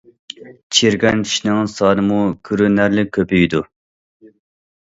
[0.77, 2.17] چىرىگەن چىشنىڭ سانىمۇ
[2.49, 3.63] كۆرۈنەرلىك كۆپىيىدۇ.